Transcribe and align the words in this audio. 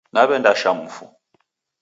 Naw'endasha 0.13 0.69
mufu 0.79 1.03